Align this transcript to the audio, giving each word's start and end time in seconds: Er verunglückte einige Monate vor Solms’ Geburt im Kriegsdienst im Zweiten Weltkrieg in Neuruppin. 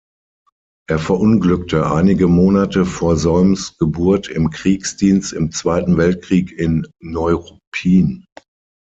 Er 0.89 0.97
verunglückte 0.97 1.91
einige 1.91 2.27
Monate 2.27 2.85
vor 2.87 3.17
Solms’ 3.17 3.77
Geburt 3.77 4.29
im 4.29 4.49
Kriegsdienst 4.49 5.31
im 5.31 5.51
Zweiten 5.51 5.95
Weltkrieg 5.95 6.51
in 6.57 6.87
Neuruppin. 7.01 8.25